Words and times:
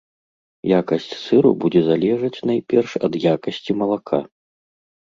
Якасць 0.79 1.05
сыру 1.25 1.51
будзе 1.65 1.81
залежаць 1.89 2.43
найперш 2.53 2.91
ад 3.11 3.21
якасці 3.37 3.71
малака. 3.83 4.19